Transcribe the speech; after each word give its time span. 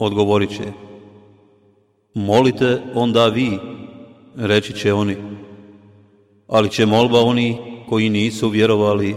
odgovorit 0.00 0.50
će. 0.50 0.72
Molite 2.14 2.82
onda 2.94 3.26
vi, 3.26 3.58
reći 4.36 4.72
će 4.72 4.92
oni. 4.92 5.16
Ali 6.48 6.70
će 6.70 6.86
molba 6.86 7.20
oni 7.20 7.58
koji 7.88 8.08
nisu 8.10 8.48
vjerovali 8.48 9.16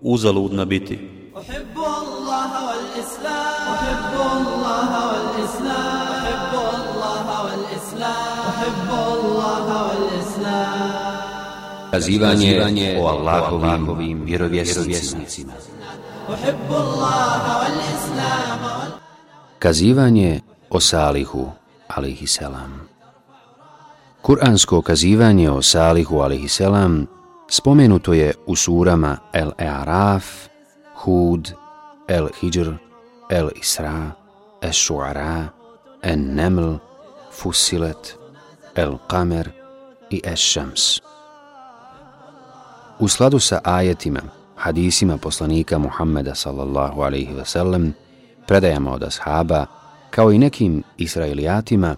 uzaludna 0.00 0.64
biti. 0.64 0.98
أحب 1.42 1.76
الله 1.76 2.50
والإسلام 2.68 3.64
أحب 3.74 4.14
الله 4.32 4.90
والإسلام 5.10 6.06
أحب 6.18 6.52
الله 6.74 7.26
والإسلام 7.44 8.38
أحب 8.50 8.90
الله 9.08 9.66
والإسلام 9.88 11.12
Kazivanje 11.92 12.98
o 13.00 13.06
Allahovim 13.08 14.24
vjerovjesnicima. 14.24 15.52
أحب 16.34 16.70
الله 16.70 17.42
والإسلام 17.60 18.60
Kazivanje 19.59 20.41
o 20.69 20.79
Salihu, 20.79 21.49
alaihi 21.89 22.27
selam. 22.27 22.85
Kur'ansko 24.21 24.81
kazivanje 24.81 25.49
o 25.49 25.61
Salihu, 25.61 26.21
alaihi 26.21 26.47
selam, 26.47 27.07
spomenuto 27.49 28.13
je 28.13 28.33
u 28.45 28.55
surama 28.55 29.17
El-E'araf, 29.33 30.49
Hud, 30.93 31.53
El-Hijr, 32.07 32.77
El-Isra, 33.29 34.13
El-Shu'ara, 34.61 35.49
El-Neml, 36.01 36.77
Fusilet, 37.31 38.13
El-Kamer 38.75 39.49
i 40.09 40.21
El-Shams. 40.23 41.01
U 42.99 43.07
skladu 43.07 43.39
sa 43.39 43.61
ajetima, 43.63 44.21
hadisima 44.55 45.17
poslanika 45.17 45.79
Muhammeda 45.79 46.35
sallallahu 46.35 47.01
alaihi 47.01 47.33
ve 47.33 47.45
sellem, 47.45 47.93
predajama 48.47 48.93
od 48.93 49.03
ashaba, 49.03 49.65
kao 50.09 50.31
i 50.31 50.37
nekim 50.37 50.83
israelijatima, 50.97 51.95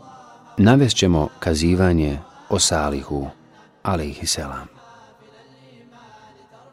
navešćemo 0.58 1.28
kazivanje 1.40 2.20
o 2.50 2.60
Salihu, 2.60 3.28
alaihisselam. 3.84 4.68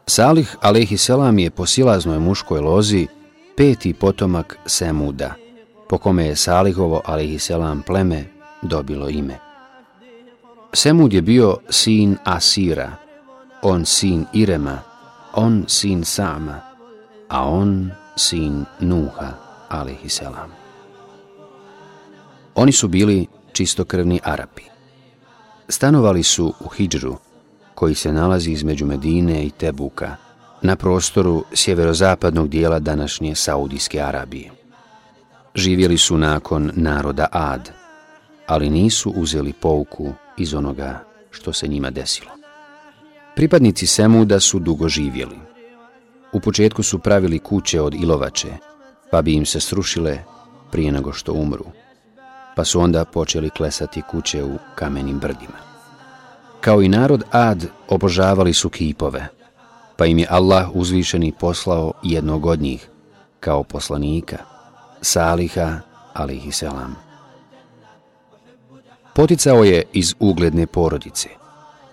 Salih, 0.07 0.55
alaihisselam, 0.61 1.39
je 1.39 1.49
po 1.49 1.65
silaznoj 1.65 2.19
muškoj 2.19 2.59
lozi 2.59 3.07
peti 3.57 3.93
potomak 3.93 4.57
Semuda, 4.65 5.33
po 5.89 5.97
kome 5.97 6.25
je 6.25 6.35
Salihovo, 6.35 7.01
alaihisselam, 7.05 7.81
pleme 7.81 8.25
dobilo 8.61 9.09
ime. 9.09 9.39
Semud 10.73 11.13
je 11.13 11.21
bio 11.21 11.57
sin 11.69 12.17
Asira, 12.23 12.91
on 13.61 13.85
sin 13.85 14.25
Irema, 14.33 14.79
on 15.33 15.63
sin 15.67 16.03
Sama, 16.03 16.61
a 17.29 17.49
on 17.49 17.91
sin 18.15 18.65
Nuha, 18.79 19.46
alaihi 19.69 20.09
selam. 20.09 20.51
Oni 22.55 22.71
su 22.71 22.87
bili 22.87 23.27
čistokrvni 23.53 24.19
Arapi. 24.23 24.63
Stanovali 25.69 26.23
su 26.23 26.53
u 26.59 26.67
Hidžru, 26.69 27.17
koji 27.75 27.95
se 27.95 28.13
nalazi 28.13 28.51
između 28.51 28.85
Medine 28.85 29.45
i 29.45 29.49
Tebuka, 29.49 30.15
na 30.61 30.75
prostoru 30.75 31.43
sjeverozapadnog 31.53 32.49
dijela 32.49 32.79
današnje 32.79 33.35
Saudijske 33.35 34.01
Arabije. 34.01 34.51
Živjeli 35.55 35.97
su 35.97 36.17
nakon 36.17 36.71
naroda 36.73 37.27
Ad, 37.31 37.69
ali 38.47 38.69
nisu 38.69 39.09
uzeli 39.09 39.53
pouku 39.53 40.13
iz 40.37 40.53
onoga 40.53 41.03
što 41.31 41.53
se 41.53 41.67
njima 41.67 41.89
desilo. 41.89 42.31
Pripadnici 43.35 43.87
Semuda 43.87 44.39
su 44.39 44.59
dugo 44.59 44.89
živjeli. 44.89 45.37
U 46.33 46.39
početku 46.39 46.83
su 46.83 46.99
pravili 46.99 47.39
kuće 47.39 47.81
od 47.81 47.93
ilovače, 47.93 48.49
pa 49.11 49.21
bi 49.21 49.33
im 49.33 49.45
se 49.45 49.59
srušile 49.59 50.23
prije 50.71 50.91
nego 50.91 51.13
što 51.13 51.33
umru, 51.33 51.65
pa 52.55 52.65
su 52.65 52.81
onda 52.81 53.05
počeli 53.05 53.49
klesati 53.49 54.01
kuće 54.01 54.43
u 54.43 54.57
kamenim 54.75 55.19
brdima. 55.19 55.57
Kao 56.61 56.81
i 56.81 56.89
narod 56.89 57.23
Ad, 57.31 57.65
obožavali 57.89 58.53
su 58.53 58.69
kipove, 58.69 59.27
pa 59.97 60.05
im 60.05 60.19
je 60.19 60.27
Allah 60.29 60.69
uzvišeni 60.73 61.33
poslao 61.39 61.93
jednog 62.03 62.45
od 62.45 62.61
njih, 62.61 62.89
kao 63.39 63.63
poslanika, 63.63 64.37
Saliha, 65.01 65.79
alihi 66.13 66.51
selam. 66.51 66.95
Poticao 69.15 69.63
je 69.63 69.83
iz 69.93 70.15
ugledne 70.19 70.67
porodice 70.67 71.29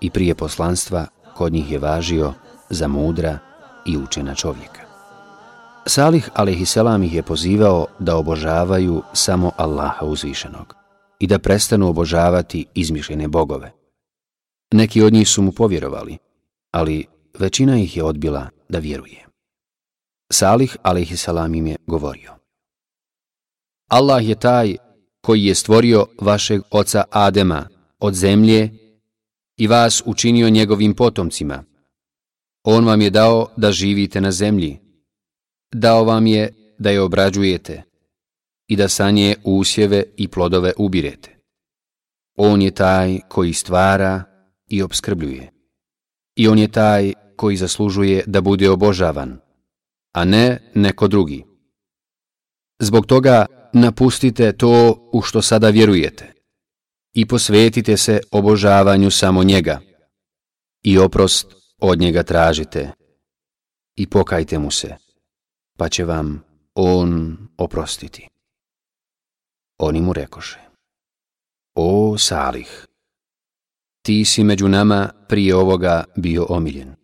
i 0.01 0.09
prije 0.09 0.35
poslanstva 0.35 1.07
kod 1.33 1.53
njih 1.53 1.71
je 1.71 1.79
važio 1.79 2.33
za 2.69 2.87
mudra 2.87 3.37
i 3.85 3.97
učena 3.97 4.35
čovjeka. 4.35 4.84
Salih 5.87 6.29
a.s. 6.33 6.77
ih 7.05 7.13
je 7.13 7.23
pozivao 7.23 7.85
da 7.99 8.15
obožavaju 8.15 9.01
samo 9.13 9.51
Allaha 9.57 10.05
uzvišenog 10.05 10.75
i 11.19 11.27
da 11.27 11.39
prestanu 11.39 11.89
obožavati 11.89 12.65
izmišljene 12.73 13.27
bogove. 13.27 13.71
Neki 14.73 15.01
od 15.01 15.13
njih 15.13 15.29
su 15.29 15.41
mu 15.41 15.51
povjerovali, 15.51 16.17
ali 16.71 17.05
većina 17.39 17.79
ih 17.79 17.97
je 17.97 18.03
odbila 18.03 18.49
da 18.69 18.79
vjeruje. 18.79 19.25
Salih 20.31 20.77
a.s. 20.83 21.27
im 21.55 21.67
je 21.67 21.75
govorio. 21.87 22.31
Allah 23.89 24.29
je 24.29 24.35
taj 24.35 24.75
koji 25.21 25.45
je 25.45 25.55
stvorio 25.55 26.05
vašeg 26.21 26.61
oca 26.71 27.03
Adema 27.11 27.67
od 27.99 28.13
zemlje 28.13 28.69
i 29.57 29.67
vas 29.67 30.03
učinio 30.05 30.49
njegovim 30.49 30.93
potomcima. 30.93 31.63
On 32.63 32.85
vam 32.85 33.01
je 33.01 33.09
dao 33.09 33.47
da 33.57 33.71
živite 33.71 34.21
na 34.21 34.31
zemlji. 34.31 34.84
Dao 35.77 36.03
vam 36.03 36.27
je 36.27 36.53
da 36.77 36.89
je 36.89 37.01
obrađujete 37.01 37.83
i 38.67 38.75
da 38.75 38.87
sa 38.87 39.11
nje 39.11 39.35
usjeve 39.43 40.03
i 40.17 40.27
plodove 40.27 40.73
ubirete. 40.77 41.35
On 42.37 42.61
je 42.61 42.71
taj 42.71 43.19
koji 43.29 43.53
stvara 43.53 44.23
i 44.67 44.81
obskrbljuje. 44.81 45.51
I 46.35 46.47
on 46.47 46.59
je 46.59 46.71
taj 46.71 47.13
koji 47.35 47.57
zaslužuje 47.57 48.23
da 48.27 48.41
bude 48.41 48.69
obožavan, 48.69 49.39
a 50.13 50.25
ne 50.25 50.71
neko 50.75 51.07
drugi. 51.07 51.43
Zbog 52.79 53.05
toga 53.05 53.45
napustite 53.73 54.51
to 54.51 55.09
u 55.13 55.21
što 55.21 55.41
sada 55.41 55.69
vjerujete 55.69 56.33
i 57.13 57.25
posvetite 57.25 57.97
se 57.97 58.19
obožavanju 58.31 59.11
samo 59.11 59.43
njega 59.43 59.79
i 60.83 60.97
oprost 60.97 61.47
od 61.79 61.99
njega 61.99 62.23
tražite 62.23 62.91
i 63.95 64.07
pokajte 64.07 64.59
mu 64.59 64.71
se, 64.71 65.04
pa 65.77 65.89
će 65.89 66.05
vam 66.05 66.43
on 66.75 67.37
oprostiti. 67.57 68.27
Oni 69.77 70.01
mu 70.01 70.13
rekoše, 70.13 70.59
O 71.75 72.17
Salih, 72.17 72.87
ti 74.05 74.25
si 74.25 74.43
među 74.43 74.67
nama 74.67 75.09
prije 75.29 75.55
ovoga 75.55 76.03
bio 76.15 76.45
omiljen. 76.49 76.95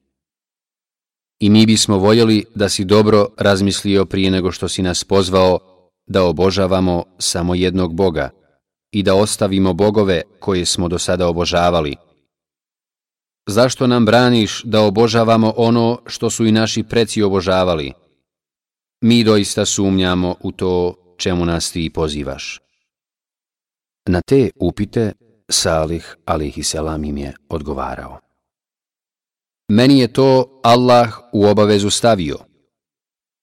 I 1.40 1.50
mi 1.50 1.66
bismo 1.66 1.98
voljeli 1.98 2.46
da 2.56 2.70
si 2.70 2.86
dobro 2.86 3.28
razmislio 3.38 4.06
prije 4.06 4.32
nego 4.32 4.52
što 4.52 4.68
si 4.68 4.82
nas 4.82 5.04
pozvao 5.04 5.60
da 6.08 6.24
obožavamo 6.24 7.04
samo 7.18 7.56
jednog 7.56 7.96
Boga 7.96 8.30
i 8.92 9.04
da 9.04 9.16
ostavimo 9.16 9.74
bogove 9.74 10.22
koje 10.40 10.66
smo 10.66 10.88
do 10.88 11.00
sada 11.00 11.28
obožavali. 11.28 11.96
Zašto 13.48 13.88
nam 13.88 14.06
braniš 14.06 14.64
da 14.64 14.82
obožavamo 14.82 15.54
ono 15.58 16.02
što 16.06 16.30
su 16.30 16.46
i 16.46 16.52
naši 16.52 16.84
preci 16.84 17.24
obožavali? 17.24 17.94
Mi 19.04 19.24
doista 19.24 19.66
sumnjamo 19.66 20.36
u 20.44 20.52
to 20.52 20.96
čemu 21.18 21.46
nas 21.46 21.72
ti 21.72 21.90
pozivaš. 21.94 22.60
Na 24.10 24.22
te 24.22 24.50
upite 24.56 25.12
Salih 25.52 26.16
alaihisselam 26.26 27.04
im 27.04 27.18
je 27.18 27.34
odgovarao. 27.50 28.20
Meni 29.70 30.00
je 30.00 30.14
to 30.14 30.60
Allah 30.64 31.20
u 31.34 31.46
obavezu 31.46 31.90
stavio. 31.90 32.38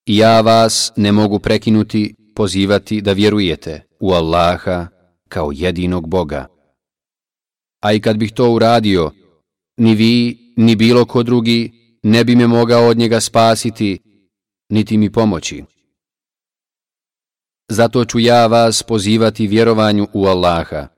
Ja 0.07 0.41
vas 0.41 0.93
ne 0.97 1.13
mogu 1.13 1.39
prekinuti, 1.39 2.15
pozivati 2.35 3.01
da 3.01 3.13
vjerujete 3.13 3.87
u 4.01 4.13
Allaha 4.13 4.87
kao 5.29 5.51
jedinog 5.55 6.09
Boga. 6.09 6.47
A 7.83 7.93
i 7.93 8.01
kad 8.01 8.17
bih 8.17 8.33
to 8.33 8.51
uradio, 8.51 9.11
ni 9.77 9.95
vi, 9.95 10.39
ni 10.57 10.77
bilo 10.77 11.05
ko 11.05 11.23
drugi 11.23 11.73
ne 12.03 12.25
bi 12.25 12.37
me 12.37 12.47
mogao 12.47 12.87
od 12.89 12.99
njega 12.99 13.21
spasiti, 13.21 13.99
niti 14.69 14.99
mi 14.99 15.13
pomoći. 15.13 15.65
Zato 17.69 18.05
ću 18.05 18.19
ja 18.19 18.47
vas 18.47 18.83
pozivati 18.83 19.47
vjerovanju 19.47 20.07
u 20.13 20.27
Allaha, 20.27 20.89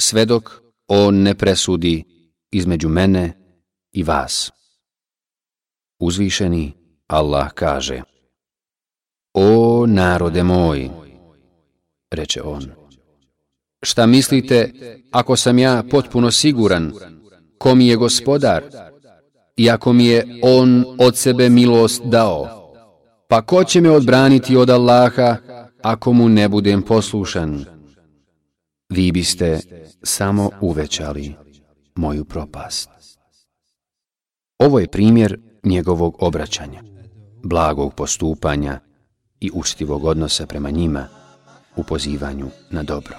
sve 0.00 0.24
dok 0.24 0.50
On 0.88 1.22
ne 1.22 1.34
presudi 1.34 2.04
između 2.50 2.88
mene 2.88 3.32
i 3.92 4.02
vas. 4.02 4.50
Uzvišeni 5.98 6.72
Allah 7.06 7.52
kaže 7.52 8.02
O 9.34 9.86
narode 9.86 10.42
moj, 10.42 10.90
reče 12.10 12.42
on, 12.42 12.70
šta 13.82 14.06
mislite 14.06 14.72
ako 15.10 15.36
sam 15.36 15.58
ja 15.58 15.82
potpuno 15.90 16.30
siguran 16.30 16.92
ko 17.58 17.74
mi 17.74 17.88
je 17.88 17.96
gospodar 17.96 18.62
i 19.56 19.70
ako 19.70 19.92
mi 19.92 20.06
je 20.06 20.40
on 20.42 20.84
od 20.98 21.16
sebe 21.16 21.48
milost 21.48 22.02
dao, 22.04 22.59
pa 23.30 23.42
ko 23.42 23.64
će 23.64 23.80
me 23.80 23.90
odbraniti 23.90 24.56
od 24.56 24.70
Allaha 24.70 25.36
ako 25.82 26.12
mu 26.12 26.28
ne 26.28 26.48
budem 26.48 26.82
poslušan? 26.82 27.64
Vi 28.88 29.12
biste 29.12 29.60
samo 30.02 30.50
uvećali 30.60 31.34
moju 31.94 32.24
propast. 32.24 32.90
Ovo 34.58 34.78
je 34.78 34.88
primjer 34.88 35.40
njegovog 35.64 36.16
obraćanja, 36.20 36.82
blagog 37.44 37.94
postupanja 37.94 38.80
i 39.40 39.50
učtivog 39.54 40.04
odnosa 40.04 40.46
prema 40.46 40.70
njima 40.70 41.08
u 41.76 41.82
pozivanju 41.82 42.46
na 42.70 42.82
dobro. 42.82 43.16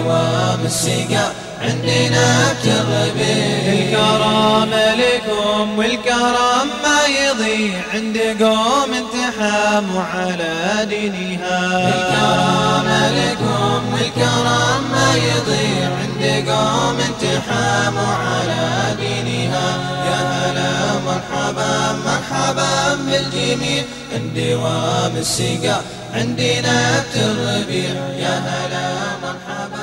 عندي 0.00 1.18
عندي 1.62 2.08
نبت 2.08 2.64
الربيع 2.66 3.72
الكرم 3.72 4.70
لكم 4.74 5.78
والكرم 5.78 6.68
ما 6.82 7.00
يضيع. 7.06 7.80
عند 7.94 8.18
قوم 8.42 8.94
انتحاموا 8.94 10.02
على 10.02 10.86
دينها. 10.88 11.88
الكرم 11.88 12.88
لكم 13.18 13.94
والكرم 13.94 14.82
ما 14.92 15.14
يضيع. 15.14 15.88
عند 16.00 16.48
قوم 16.50 16.96
انتحاموا 17.00 18.14
على 18.14 18.96
دينها. 19.00 19.68
يا 20.06 20.20
هلا 20.32 20.98
مرحبا 21.06 21.98
مرحبا 22.06 22.94
بالجميع. 22.94 23.84
عندي 24.14 24.54
وام 24.54 25.16
السقا 25.16 25.82
عندي 26.14 26.60
نبت 26.60 27.14
الربيع 27.16 27.90
يا 28.18 28.38
هلا 28.38 28.94
مرحبا. 29.22 29.75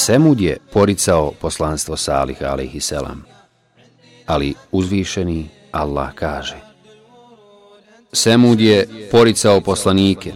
Semud 0.00 0.40
je 0.40 0.56
poricao 0.72 1.32
poslanstvo 1.40 1.96
Salih 1.96 2.42
alaihisselam, 2.42 3.24
ali 4.26 4.54
uzvišeni 4.72 5.48
Allah 5.72 6.14
kaže 6.14 6.56
Semud 8.12 8.60
je 8.60 9.08
poricao 9.10 9.60
poslanike, 9.60 10.32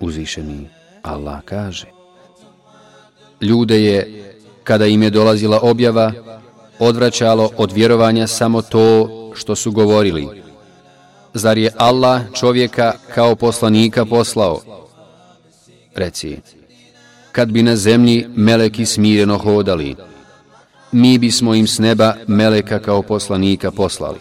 uzvišeni 0.00 0.68
Allah 1.02 1.42
kaže 1.44 1.86
Ljude 3.40 3.82
je, 3.82 4.24
kada 4.64 4.86
im 4.86 5.02
je 5.02 5.10
dolazila 5.10 5.58
objava, 5.62 6.12
odvraćalo 6.78 7.50
od 7.56 7.72
vjerovanja 7.72 8.26
samo 8.26 8.62
to 8.62 9.08
što 9.34 9.56
su 9.56 9.72
govorili. 9.72 10.42
Zar 11.34 11.58
je 11.58 11.72
Allah 11.76 12.22
čovjeka 12.32 12.92
kao 13.14 13.36
poslanika 13.36 14.04
poslao? 14.04 14.60
Reci, 15.94 16.38
kad 17.34 17.52
bi 17.52 17.62
na 17.62 17.76
zemlji 17.76 18.26
meleki 18.36 18.86
smireno 18.86 19.38
hodali, 19.38 19.96
mi 20.92 21.18
bismo 21.18 21.54
im 21.54 21.66
s 21.66 21.78
neba 21.78 22.14
meleka 22.26 22.78
kao 22.78 23.02
poslanika 23.02 23.70
poslali. 23.70 24.18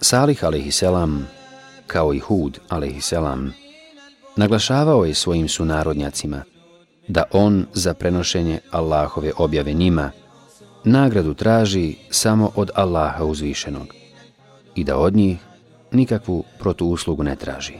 Salih 0.00 0.44
a.s. 0.44 0.82
kao 1.86 2.14
i 2.14 2.18
Hud 2.18 2.58
a.s. 2.68 3.12
naglašavao 4.36 5.04
je 5.04 5.14
svojim 5.14 5.48
sunarodnjacima 5.48 6.42
da 7.08 7.24
on 7.32 7.66
za 7.72 7.94
prenošenje 7.94 8.60
Allahove 8.70 9.32
objave 9.36 9.72
njima 9.72 10.10
nagradu 10.84 11.34
traži 11.34 11.96
samo 12.10 12.50
od 12.54 12.70
Allaha 12.74 13.24
uzvišenog 13.24 13.94
i 14.74 14.84
da 14.84 14.96
od 14.96 15.14
njih 15.16 15.38
nikakvu 15.92 16.44
protuuslugu 16.58 17.22
ne 17.22 17.36
traži. 17.36 17.74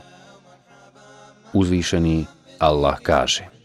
Uzvišeni 1.53 2.27
Allah 2.59 3.01
kaže 3.03 3.56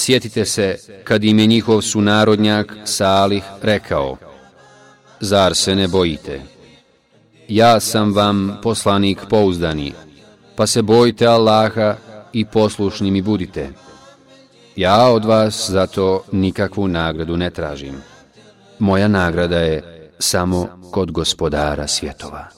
Sjetite 0.00 0.44
se 0.44 0.78
kad 1.04 1.24
im 1.24 1.38
je 1.38 1.46
njihov 1.46 1.80
sunarodnjak 1.80 2.76
Salih 2.84 3.44
rekao 3.62 4.16
Zar 5.20 5.54
se 5.54 5.74
ne 5.74 5.88
bojite? 5.88 6.40
Ja 7.48 7.80
sam 7.80 8.14
vam 8.14 8.58
poslanik 8.62 9.18
pouzdani, 9.30 9.92
pa 10.56 10.66
se 10.66 10.82
bojite 10.82 11.26
Allaha 11.26 11.96
i 12.32 12.44
poslušni 12.44 13.10
mi 13.10 13.22
budite. 13.22 13.70
Ja 14.76 15.06
od 15.06 15.24
vas 15.24 15.70
zato 15.70 16.24
nikakvu 16.32 16.88
nagradu 16.88 17.36
ne 17.36 17.50
tražim. 17.50 18.02
Moja 18.78 19.08
nagrada 19.08 19.58
je 19.58 20.10
samo 20.18 20.68
kod 20.90 21.10
gospodara 21.10 21.86
svjetova. 21.86 22.48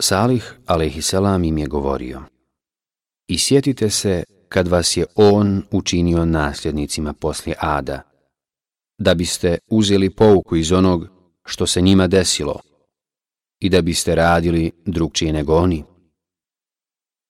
Salih, 0.00 0.54
alaihissalam, 0.66 1.44
im 1.44 1.58
je 1.58 1.66
govorio 1.66 2.22
I 3.28 3.38
sjetite 3.38 3.90
se 3.90 4.24
kad 4.48 4.68
vas 4.68 4.96
je 4.96 5.06
on 5.14 5.62
učinio 5.70 6.24
nasljednicima 6.24 7.12
poslije 7.12 7.56
Ada, 7.60 8.02
da 8.98 9.14
biste 9.14 9.58
uzeli 9.66 10.10
pouku 10.10 10.56
iz 10.56 10.72
onog 10.72 11.08
što 11.44 11.66
se 11.66 11.80
njima 11.80 12.06
desilo 12.06 12.60
i 13.60 13.68
da 13.68 13.82
biste 13.82 14.14
radili 14.14 14.72
drugčije 14.86 15.32
nego 15.32 15.56
oni. 15.56 15.84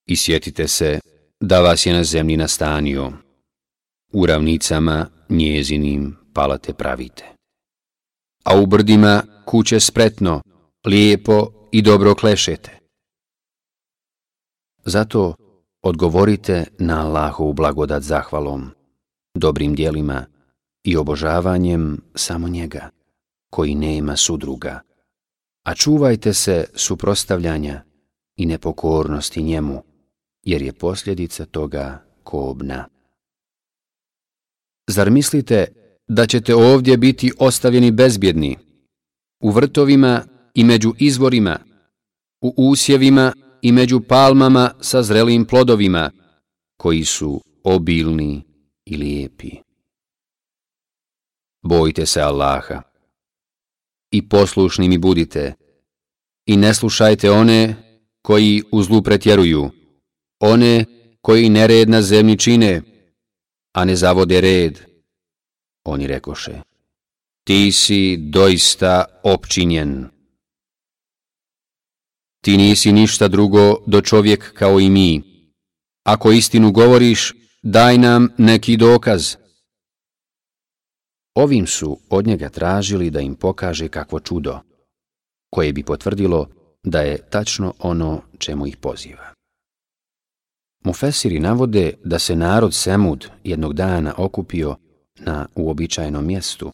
I 0.06 0.16
sjetite 0.16 0.68
se 0.68 1.00
da 1.40 1.60
vas 1.60 1.86
je 1.86 1.92
na 1.92 2.04
zemlji 2.04 2.36
nastanio, 2.36 3.12
u 4.12 4.26
ravnicama 4.26 5.06
njezinim 5.28 6.16
palate 6.32 6.74
pravite. 6.74 7.24
A 8.44 8.60
u 8.60 8.66
brdima 8.66 9.22
kuće 9.44 9.80
spretno, 9.80 10.42
lijepo 10.86 11.48
i 11.72 11.82
dobro 11.82 12.14
klešete. 12.14 12.78
Zato 14.84 15.34
odgovorite 15.86 16.64
na 16.78 17.06
Allahovu 17.06 17.52
blagodat 17.52 18.02
zahvalom, 18.02 18.70
dobrim 19.34 19.74
dijelima 19.74 20.26
i 20.84 20.96
obožavanjem 20.96 22.00
samo 22.14 22.48
njega, 22.48 22.90
koji 23.50 23.74
nema 23.74 24.16
sudruga. 24.16 24.80
A 25.64 25.74
čuvajte 25.74 26.34
se 26.34 26.64
suprostavljanja 26.74 27.82
i 28.36 28.46
nepokornosti 28.46 29.42
njemu, 29.42 29.82
jer 30.42 30.62
je 30.62 30.72
posljedica 30.72 31.46
toga 31.46 32.02
kobna. 32.22 32.88
Zar 34.90 35.10
mislite 35.10 35.66
da 36.08 36.26
ćete 36.26 36.54
ovdje 36.54 36.96
biti 36.96 37.32
ostavljeni 37.38 37.90
bezbjedni, 37.90 38.56
u 39.42 39.50
vrtovima 39.50 40.22
i 40.54 40.64
među 40.64 40.94
izvorima, 40.98 41.58
u 42.40 42.54
usjevima 42.56 43.32
i 43.66 43.72
među 43.72 44.00
palmama 44.00 44.70
sa 44.80 45.02
zrelim 45.02 45.44
plodovima, 45.44 46.10
koji 46.76 47.04
su 47.04 47.42
obilni 47.64 48.42
i 48.84 48.96
lijepi. 48.96 49.50
Bojte 51.62 52.06
se 52.06 52.20
Allaha 52.20 52.82
i 54.10 54.28
poslušni 54.28 54.88
mi 54.88 54.98
budite 54.98 55.54
i 56.46 56.56
ne 56.56 56.74
slušajte 56.74 57.30
one 57.30 57.76
koji 58.22 58.62
u 58.72 58.82
zlu 58.82 59.02
pretjeruju, 59.02 59.70
one 60.40 60.84
koji 61.20 61.48
nered 61.48 61.88
na 61.88 62.02
zemlji 62.02 62.38
čine, 62.38 62.82
a 63.72 63.84
ne 63.84 63.96
zavode 63.96 64.40
red. 64.40 64.80
Oni 65.84 66.06
rekoše, 66.06 66.60
ti 67.44 67.72
si 67.72 68.16
doista 68.16 69.04
opčinjen. 69.22 70.15
Ti 72.46 72.56
nisi 72.56 72.92
ništa 72.92 73.28
drugo 73.28 73.76
do 73.86 74.00
čovjek 74.00 74.52
kao 74.54 74.80
i 74.80 74.90
mi. 74.90 75.22
Ako 76.04 76.32
istinu 76.32 76.72
govoriš, 76.72 77.34
daj 77.62 77.98
nam 77.98 78.28
neki 78.38 78.76
dokaz. 78.76 79.36
Ovim 81.34 81.66
su 81.66 81.98
od 82.10 82.26
njega 82.26 82.48
tražili 82.48 83.10
da 83.10 83.20
im 83.20 83.34
pokaže 83.34 83.88
kakvo 83.88 84.20
čudo, 84.20 84.60
koje 85.50 85.72
bi 85.72 85.82
potvrdilo 85.82 86.48
da 86.82 87.00
je 87.00 87.18
tačno 87.30 87.74
ono 87.78 88.22
čemu 88.38 88.66
ih 88.66 88.76
poziva. 88.76 89.32
Mufesiri 90.84 91.40
navode 91.40 91.94
da 92.04 92.18
se 92.18 92.36
narod 92.36 92.74
Semud 92.74 93.28
jednog 93.44 93.74
dana 93.74 94.14
okupio 94.16 94.76
na 95.18 95.46
uobičajenom 95.54 96.26
mjestu, 96.26 96.72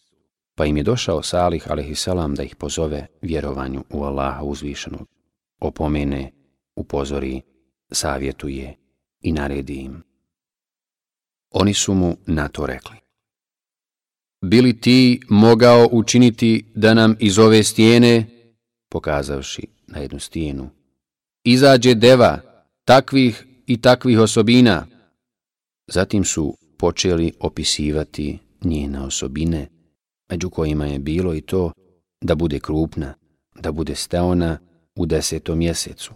pa 0.56 0.66
im 0.66 0.76
je 0.76 0.82
došao 0.82 1.22
Salih 1.22 1.70
a.s. 1.70 2.08
da 2.36 2.42
ih 2.42 2.56
pozove 2.56 3.06
vjerovanju 3.22 3.84
u 3.90 4.02
Allaha 4.04 4.42
uzvišenog 4.42 5.21
opomene, 5.62 6.30
upozori, 6.76 7.40
savjetuje 7.92 8.76
i 9.20 9.32
naredi 9.32 9.74
im. 9.74 10.02
Oni 11.50 11.74
su 11.74 11.94
mu 11.94 12.16
na 12.26 12.48
to 12.48 12.66
rekli. 12.66 12.96
bili 14.44 14.80
ti 14.80 15.20
mogao 15.28 15.88
učiniti 15.92 16.64
da 16.74 16.94
nam 16.94 17.16
iz 17.20 17.38
ove 17.38 17.62
stijene, 17.62 18.26
pokazavši 18.88 19.66
na 19.86 19.98
jednu 19.98 20.18
stijenu, 20.18 20.70
izađe 21.44 21.94
deva 21.94 22.40
takvih 22.84 23.46
i 23.66 23.80
takvih 23.80 24.18
osobina. 24.18 24.86
Zatim 25.86 26.24
su 26.24 26.56
počeli 26.78 27.32
opisivati 27.40 28.38
njene 28.64 29.00
osobine, 29.00 29.68
među 30.30 30.50
kojima 30.50 30.86
je 30.86 30.98
bilo 30.98 31.34
i 31.34 31.40
to 31.40 31.72
da 32.20 32.34
bude 32.34 32.60
krupna, 32.60 33.14
da 33.60 33.72
bude 33.72 33.94
steona 33.94 34.58
u 34.96 35.06
desetom 35.06 35.58
mjesecu, 35.58 36.12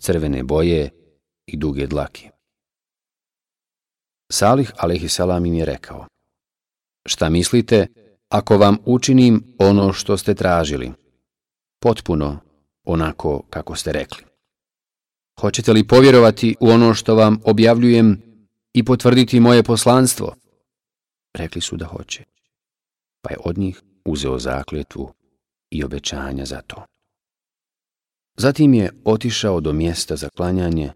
crvene 0.00 0.42
boje 0.42 0.90
i 1.46 1.56
duge 1.56 1.86
dlake. 1.86 2.30
Salih 4.32 4.72
a.s. 4.76 5.18
im 5.46 5.54
je 5.54 5.64
rekao, 5.64 6.06
šta 7.06 7.28
mislite 7.28 7.86
ako 8.28 8.58
vam 8.58 8.76
učinim 8.84 9.54
ono 9.58 9.92
što 9.92 10.16
ste 10.16 10.34
tražili? 10.34 10.92
Potpuno 11.82 12.38
onako 12.84 13.42
kako 13.50 13.76
ste 13.76 13.92
rekli. 13.92 14.24
Hoćete 15.40 15.72
li 15.72 15.86
povjerovati 15.86 16.56
u 16.60 16.68
ono 16.68 16.94
što 16.94 17.14
vam 17.14 17.40
objavljujem 17.44 18.22
i 18.72 18.84
potvrditi 18.84 19.40
moje 19.40 19.62
poslanstvo? 19.62 20.34
Rekli 21.34 21.60
su 21.60 21.76
da 21.76 21.86
hoće. 21.86 22.24
Pa 23.22 23.30
je 23.30 23.36
od 23.44 23.58
njih 23.58 23.82
uzeo 24.04 24.38
zakljetvu 24.38 25.12
i 25.70 25.84
obećanja 25.84 26.44
za 26.44 26.60
to. 26.60 26.84
Zatim 28.36 28.74
je 28.74 28.92
otišao 29.04 29.60
do 29.60 29.72
mjesta 29.72 30.16
za 30.16 30.28
klanjanje 30.28 30.92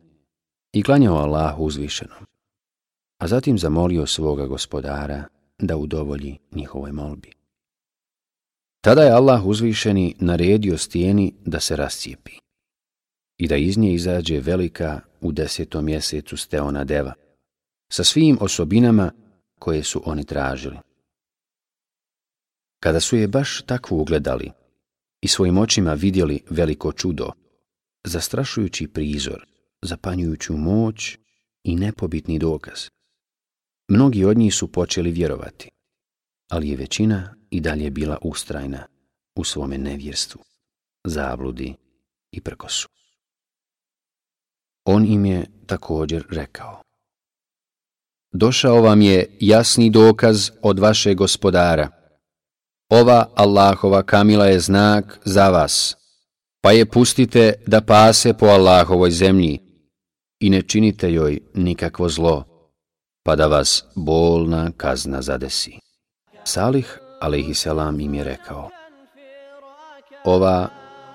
i 0.73 0.83
klanjao 0.83 1.17
Allahu 1.17 1.65
uzvišenom, 1.65 2.27
a 3.19 3.29
zatim 3.29 3.59
zamolio 3.59 4.07
svoga 4.07 4.47
gospodara 4.47 5.25
da 5.59 5.77
udovolji 5.77 6.39
njihovoj 6.53 6.93
molbi. 6.93 7.33
Tada 8.81 9.03
je 9.03 9.11
Allah 9.11 9.47
uzvišeni 9.47 10.15
naredio 10.19 10.79
stijeni 10.79 11.35
da 11.45 11.61
se 11.61 11.77
rascijepi 11.77 12.33
i 13.39 13.49
da 13.49 13.57
iz 13.57 13.79
nje 13.79 13.95
izađe 13.95 14.41
velika 14.41 15.01
u 15.21 15.33
desetom 15.33 15.85
mjesecu 15.85 16.37
steona 16.37 16.85
deva, 16.85 17.13
sa 17.93 18.05
svim 18.05 18.39
osobinama 18.41 19.13
koje 19.59 19.83
su 19.83 20.03
oni 20.05 20.25
tražili. 20.25 20.77
Kada 22.83 23.01
su 23.01 23.17
je 23.17 23.29
baš 23.29 23.63
takvu 23.63 24.01
ugledali 24.01 24.51
i 25.25 25.29
svojim 25.29 25.59
očima 25.59 25.93
vidjeli 25.93 26.41
veliko 26.51 26.93
čudo, 26.93 27.31
zastrašujući 28.05 28.89
prizor, 28.89 29.47
zapanjujuću 29.83 30.57
moć 30.57 31.19
i 31.63 31.77
nepobitni 31.77 32.39
dokaz, 32.39 32.89
mnogi 33.89 34.25
od 34.25 34.39
njih 34.39 34.55
su 34.55 34.73
počeli 34.73 35.11
vjerovati, 35.11 35.71
ali 36.51 36.69
je 36.69 36.77
većina 36.77 37.35
i 37.51 37.61
dalje 37.61 37.91
bila 37.91 38.19
ustrajna 38.23 38.87
u 39.35 39.45
svome 39.45 39.79
nevjerstvu, 39.79 40.41
zabludi 41.05 41.75
i 42.31 42.41
prkosu. 42.41 42.89
On 44.85 45.05
im 45.07 45.27
je 45.27 45.47
također 45.67 46.25
rekao, 46.31 46.83
Došao 48.33 48.83
vam 48.83 49.03
je 49.03 49.37
jasni 49.41 49.91
dokaz 49.91 50.51
od 50.63 50.79
vaše 50.79 51.15
gospodara. 51.15 52.04
Ova 52.95 53.27
Allahova 53.35 54.03
kamila 54.03 54.47
je 54.47 54.61
znak 54.61 55.19
za 55.25 55.49
vas, 55.49 55.97
pa 56.63 56.73
je 56.73 56.87
pustite 56.87 57.53
da 57.67 57.81
pase 57.81 58.35
po 58.35 58.47
Allahovoj 58.47 59.11
zemlji 59.11 59.59
i 60.41 60.51
ne 60.51 60.63
činite 60.63 61.13
joj 61.13 61.41
nikakvo 61.55 62.09
zlo, 62.09 62.45
pa 63.23 63.37
da 63.37 63.47
vas 63.47 63.85
bolna 63.95 64.71
kazna 64.77 65.23
zadesi. 65.23 65.79
Salih, 66.45 66.99
alaihissalam, 67.21 68.01
im 68.01 68.15
je 68.15 68.25
rekao, 68.25 68.71
ova 70.25 70.69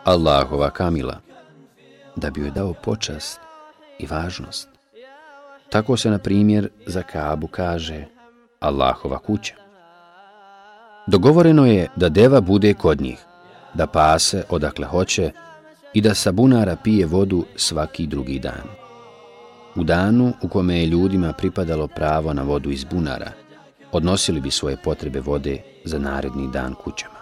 Allahova 0.03 0.69
kamila, 0.69 1.21
da 2.15 2.29
bi 2.29 2.41
joj 2.41 2.51
dao 2.51 2.73
počast 2.73 3.39
i 3.99 4.05
važnost. 4.05 4.69
Tako 5.69 5.97
se, 5.97 6.09
na 6.09 6.17
primjer, 6.17 6.69
za 6.85 7.03
Kaabu 7.03 7.47
kaže 7.47 8.05
Allahova 8.59 9.19
kuća. 9.19 9.68
Dogovoreno 11.09 11.65
je 11.65 11.87
da 11.95 12.09
deva 12.09 12.41
bude 12.41 12.73
kod 12.73 13.01
njih, 13.01 13.25
da 13.73 13.87
pase 13.87 14.43
odakle 14.49 14.85
hoće 14.85 15.31
i 15.93 16.01
da 16.01 16.13
sa 16.13 16.31
bunara 16.31 16.75
pije 16.83 17.05
vodu 17.05 17.45
svaki 17.55 18.07
drugi 18.07 18.39
dan. 18.39 18.67
U 19.75 19.83
danu 19.83 20.33
u 20.41 20.47
kome 20.47 20.79
je 20.79 20.85
ljudima 20.85 21.33
pripadalo 21.33 21.87
pravo 21.87 22.33
na 22.33 22.43
vodu 22.43 22.69
iz 22.69 22.83
bunara, 22.83 23.31
odnosili 23.91 24.41
bi 24.41 24.51
svoje 24.51 24.77
potrebe 24.77 25.19
vode 25.19 25.61
za 25.85 25.99
naredni 25.99 26.51
dan 26.51 26.73
kućama. 26.73 27.19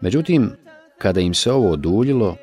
Međutim, 0.00 0.52
kada 0.98 1.20
im 1.20 1.34
se 1.34 1.52
ovo 1.52 1.70
oduljilo, 1.70 2.36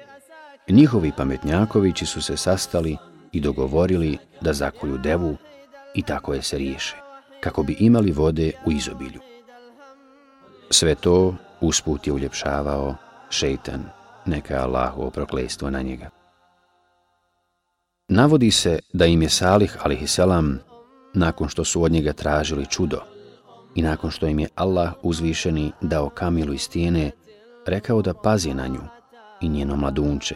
njihovi 0.70 1.12
pametnjakovići 1.18 2.06
su 2.06 2.22
se 2.22 2.38
sastali 2.38 2.98
i 3.32 3.42
dogovorili 3.42 4.18
da 4.42 4.54
zakolju 4.54 4.98
devu 4.98 5.38
i 5.96 6.02
tako 6.02 6.34
je 6.34 6.42
se 6.42 6.58
riješe, 6.58 6.96
kako 7.40 7.64
bi 7.64 7.76
imali 7.80 8.12
vode 8.12 8.52
u 8.66 8.72
izobilju. 8.72 9.33
Sve 10.74 10.96
to 10.96 11.36
usput 11.62 12.08
je 12.08 12.13
uljepšavao 12.13 12.96
šeitan, 13.30 13.84
neka 14.25 14.63
Allahovo 14.63 15.10
proklestvo 15.10 15.70
na 15.70 15.82
njega. 15.82 16.10
Navodi 18.08 18.51
se 18.51 18.80
da 18.94 19.06
im 19.06 19.22
je 19.22 19.30
Salih 19.30 19.77
a.s. 19.84 20.20
nakon 21.13 21.50
što 21.50 21.63
su 21.63 21.84
od 21.84 21.92
njega 21.92 22.13
tražili 22.13 22.65
čudo 22.65 23.01
i 23.75 23.82
nakon 23.82 24.12
što 24.12 24.27
im 24.27 24.39
je 24.39 24.48
Allah 24.56 24.94
uzvišeni 25.01 25.72
dao 25.82 26.10
kamilu 26.10 26.53
iz 26.53 26.62
stijene, 26.62 27.12
rekao 27.68 28.01
da 28.01 28.13
pazi 28.13 28.53
na 28.53 28.68
nju 28.68 28.82
i 29.42 29.50
njeno 29.50 29.75
mladunče, 29.75 30.36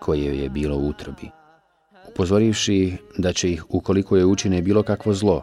koje 0.00 0.42
je 0.42 0.48
bilo 0.48 0.76
u 0.76 0.88
utrobi, 0.88 1.30
upozorivši 2.08 2.96
da 3.16 3.32
će 3.32 3.50
ih, 3.50 3.64
ukoliko 3.68 4.16
je 4.16 4.26
učine 4.26 4.62
bilo 4.62 4.82
kakvo 4.82 5.14
zlo, 5.14 5.42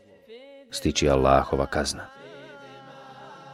stići 0.72 1.10
Allahova 1.10 1.66
kazna. 1.66 2.15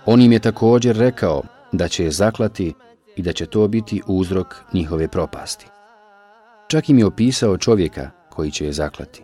On 0.06 0.22
im 0.22 0.32
je 0.32 0.40
također 0.40 0.96
rekao 0.96 1.44
da 1.72 1.88
će 1.88 2.04
je 2.04 2.12
zaklati 2.12 2.74
i 3.16 3.22
da 3.22 3.34
će 3.34 3.46
to 3.46 3.68
biti 3.68 4.02
uzrok 4.08 4.56
njihove 4.74 5.08
propasti. 5.08 5.66
Čak 6.68 6.90
im 6.90 7.00
je 7.00 7.06
opisao 7.06 7.58
čovjeka 7.58 8.10
koji 8.30 8.52
će 8.52 8.66
je 8.66 8.74
zaklati, 8.74 9.24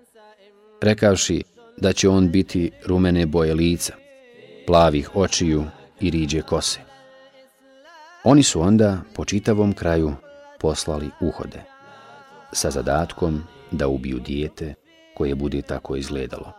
rekavši 0.81 1.43
da 1.77 1.93
će 1.93 2.09
on 2.09 2.31
biti 2.31 2.71
rumene 2.85 3.25
boje 3.25 3.53
lica, 3.53 3.93
plavih 4.67 5.15
očiju 5.15 5.65
i 5.99 6.09
riđe 6.09 6.41
kose. 6.41 6.79
Oni 8.23 8.43
su 8.43 8.61
onda 8.61 8.97
po 9.15 9.25
čitavom 9.25 9.73
kraju 9.73 10.13
poslali 10.59 11.09
uhode 11.21 11.63
sa 12.51 12.71
zadatkom 12.71 13.43
da 13.71 13.87
ubiju 13.87 14.19
dijete 14.19 14.73
koje 15.15 15.35
bude 15.35 15.61
tako 15.61 15.95
izgledalo. 15.95 16.51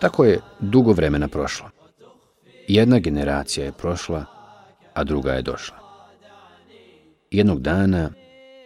Tako 0.00 0.24
je 0.24 0.40
dugo 0.60 0.92
vremena 0.92 1.28
prošlo. 1.28 1.75
Jedna 2.68 2.98
generacija 2.98 3.64
je 3.64 3.72
prošla, 3.72 4.24
a 4.94 5.04
druga 5.04 5.32
je 5.32 5.42
došla. 5.42 5.76
Jednog 7.30 7.60
dana, 7.60 8.10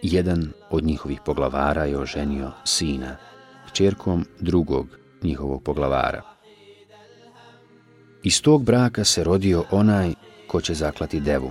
jedan 0.03 0.53
od 0.71 0.85
njihovih 0.85 1.21
poglavara 1.25 1.85
je 1.85 1.99
oženio 1.99 2.53
sina, 2.65 3.17
čerkom 3.73 4.27
drugog 4.41 4.87
njihovog 5.23 5.63
poglavara. 5.63 6.23
Iz 8.23 8.43
tog 8.43 8.65
braka 8.65 9.05
se 9.05 9.25
rodio 9.25 9.65
onaj 9.71 10.13
ko 10.47 10.61
će 10.61 10.75
zaklati 10.75 11.21
devu, 11.21 11.51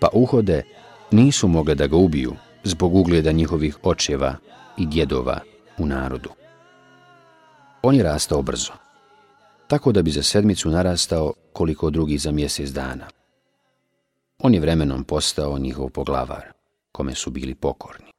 pa 0.00 0.08
uhode 0.12 0.62
nisu 1.10 1.48
mogle 1.48 1.74
da 1.74 1.86
ga 1.86 1.96
ubiju, 1.96 2.36
zbog 2.64 2.94
ugleda 2.94 3.32
njihovih 3.32 3.78
očeva 3.82 4.34
i 4.76 4.86
djedova 4.86 5.40
u 5.78 5.86
narodu. 5.86 6.30
On 7.82 7.94
je 7.94 8.02
rastao 8.02 8.42
brzo, 8.42 8.72
tako 9.68 9.92
da 9.92 10.02
bi 10.02 10.10
za 10.10 10.22
sedmicu 10.22 10.70
narastao 10.70 11.32
koliko 11.52 11.90
drugi 11.90 12.18
za 12.18 12.32
mjesec 12.32 12.70
dana. 12.70 13.08
On 14.38 14.54
je 14.54 14.60
vremenom 14.60 15.04
postao 15.04 15.58
njihov 15.58 15.90
poglavar, 15.90 16.52
kome 16.92 17.14
su 17.14 17.30
bili 17.30 17.54
pokorni. 17.54 18.12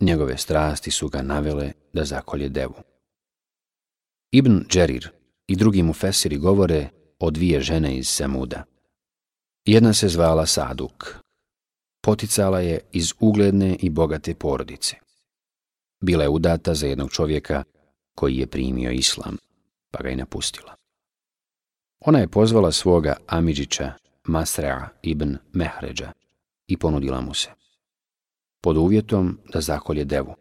Njegove 0.00 0.38
strasti 0.38 0.90
su 0.90 1.08
ga 1.08 1.22
navele 1.22 1.72
da 1.92 2.04
zakolje 2.04 2.48
devu. 2.48 2.74
Ibn 4.30 4.64
Džerir 4.68 5.10
i 5.46 5.56
drugi 5.56 5.82
mu 5.82 5.92
fesiri 5.92 6.36
govore 6.36 6.88
o 7.18 7.30
dvije 7.30 7.60
žene 7.60 7.96
iz 7.96 8.08
Semuda. 8.08 8.64
Jedna 9.64 9.92
se 9.92 10.08
zvala 10.08 10.46
Saduk, 10.46 11.16
poticala 12.02 12.60
je 12.60 12.80
iz 12.92 13.12
ugledne 13.20 13.76
i 13.80 13.90
bogate 13.90 14.34
porodice. 14.34 14.96
Bila 16.00 16.22
je 16.22 16.28
udata 16.28 16.74
za 16.74 16.86
jednog 16.86 17.10
čovjeka 17.10 17.64
koji 18.14 18.36
je 18.36 18.46
primio 18.46 18.90
islam, 18.90 19.36
pa 19.98 20.04
ga 20.04 20.10
je 20.10 20.16
napustila. 20.16 20.74
Ona 22.00 22.18
je 22.18 22.28
pozvala 22.28 22.72
svoga 22.72 23.16
Amidžića 23.26 23.92
Masrea 24.24 24.88
ibn 25.02 25.36
Mehređa 25.52 26.12
i 26.66 26.76
ponudila 26.76 27.20
mu 27.20 27.34
se, 27.34 27.50
pod 28.62 28.76
uvjetom 28.76 29.38
da 29.52 29.60
zakolje 29.60 30.04
devu. 30.04 30.34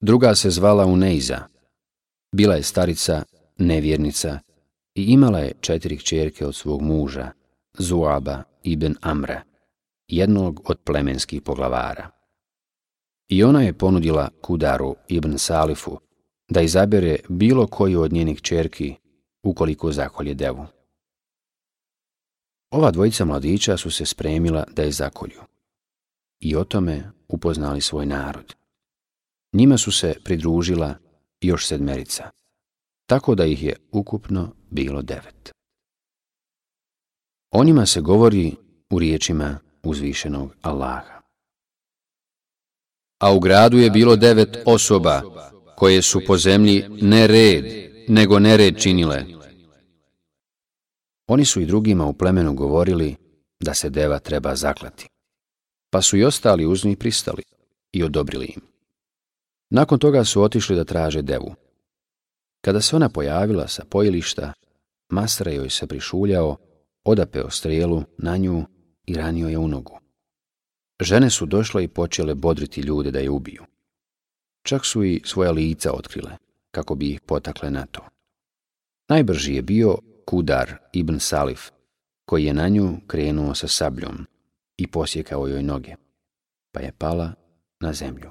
Druga 0.00 0.34
se 0.34 0.50
zvala 0.50 0.86
Uneiza, 0.86 1.48
bila 2.32 2.54
je 2.54 2.62
starica, 2.62 3.22
nevjernica 3.58 4.38
i 4.94 5.02
imala 5.02 5.38
je 5.38 5.52
četiri 5.60 5.98
kćerke 5.98 6.46
od 6.46 6.54
svog 6.54 6.82
muža, 6.82 7.32
Zuaba 7.78 8.42
ibn 8.62 8.94
Amra, 9.00 9.42
jednog 10.08 10.60
od 10.64 10.78
plemenskih 10.84 11.42
poglavara. 11.42 12.10
I 13.28 13.44
ona 13.44 13.62
je 13.62 13.78
ponudila 13.78 14.28
Kudaru 14.42 14.96
ibn 15.08 15.38
Salifu 15.38 16.03
da 16.48 16.60
izabere 16.60 17.18
bilo 17.28 17.66
koju 17.66 18.00
od 18.00 18.12
njenih 18.12 18.40
čerki 18.40 18.94
ukoliko 19.42 19.92
zakolje 19.92 20.34
devu. 20.34 20.66
Ova 22.70 22.90
dvojica 22.90 23.24
mladića 23.24 23.76
su 23.76 23.90
se 23.90 24.06
spremila 24.06 24.64
da 24.76 24.82
je 24.82 24.92
zakolju 24.92 25.40
i 26.40 26.56
o 26.56 26.64
tome 26.64 27.10
upoznali 27.28 27.80
svoj 27.80 28.06
narod. 28.06 28.54
Njima 29.52 29.78
su 29.78 29.92
se 29.92 30.14
pridružila 30.24 30.94
još 31.40 31.66
sedmerica, 31.66 32.30
tako 33.06 33.34
da 33.34 33.44
ih 33.44 33.62
je 33.62 33.76
ukupno 33.92 34.52
bilo 34.70 35.02
devet. 35.02 35.52
O 37.50 37.64
njima 37.64 37.86
se 37.86 38.00
govori 38.00 38.54
u 38.90 38.98
riječima 38.98 39.58
uzvišenog 39.82 40.56
Allaha. 40.62 41.20
A 43.20 43.34
u 43.34 43.40
gradu 43.40 43.78
je 43.78 43.90
bilo 43.90 44.16
devet 44.16 44.56
osoba 44.66 45.22
koje 45.76 46.02
su 46.02 46.20
po 46.26 46.38
zemlji 46.38 46.84
ne 47.00 47.26
red, 47.26 47.64
nego 48.08 48.38
nered 48.38 48.78
činile. 48.78 49.24
Oni 51.26 51.44
su 51.44 51.60
i 51.60 51.66
drugima 51.66 52.06
u 52.06 52.12
plemenu 52.12 52.54
govorili 52.54 53.16
da 53.60 53.74
se 53.74 53.90
deva 53.90 54.18
treba 54.18 54.56
zaklati. 54.56 55.08
Pa 55.90 56.02
su 56.02 56.16
i 56.16 56.24
ostali 56.24 56.66
uz 56.66 56.84
njih 56.84 56.98
pristali 56.98 57.42
i 57.92 58.02
odobrili 58.02 58.46
im. 58.46 58.60
Nakon 59.70 59.98
toga 59.98 60.24
su 60.24 60.42
otišli 60.42 60.76
da 60.76 60.84
traže 60.84 61.22
devu. 61.22 61.54
Kada 62.60 62.80
se 62.80 62.96
ona 62.96 63.08
pojavila 63.08 63.68
sa 63.68 63.84
pojilišta, 63.84 64.52
Masra 65.08 65.50
joj 65.50 65.70
se 65.70 65.86
prišuljao, 65.86 66.56
odapeo 67.04 67.50
strijelu 67.50 68.02
na 68.18 68.36
nju 68.36 68.64
i 69.06 69.14
ranio 69.14 69.48
je 69.48 69.58
u 69.58 69.68
nogu. 69.68 69.98
Žene 71.00 71.30
su 71.30 71.46
došle 71.46 71.84
i 71.84 71.88
počele 71.88 72.34
bodriti 72.34 72.80
ljude 72.80 73.10
da 73.10 73.18
je 73.18 73.30
ubiju. 73.30 73.64
Čak 74.64 74.86
su 74.86 75.04
i 75.04 75.22
svoja 75.24 75.50
lica 75.50 75.92
otkrile, 75.92 76.36
kako 76.70 76.94
bi 76.94 77.10
ih 77.10 77.20
potakle 77.20 77.70
na 77.70 77.86
to. 77.86 78.00
Najbrži 79.08 79.54
je 79.54 79.62
bio 79.62 79.98
Kudar 80.26 80.76
ibn 80.92 81.20
Salif, 81.20 81.70
koji 82.26 82.44
je 82.44 82.54
na 82.54 82.68
nju 82.68 82.96
krenuo 83.06 83.54
sa 83.54 83.68
sabljom 83.68 84.26
i 84.76 84.86
posjekao 84.86 85.48
joj 85.48 85.62
noge, 85.62 85.94
pa 86.72 86.80
je 86.80 86.92
pala 86.98 87.32
na 87.80 87.92
zemlju, 87.92 88.30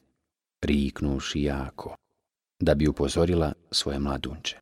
riknuši 0.62 1.44
jako, 1.44 1.96
da 2.60 2.75
bi 2.75 2.88
upozorila 2.88 3.54
svoje 3.72 4.00
mladunče. 4.00 4.60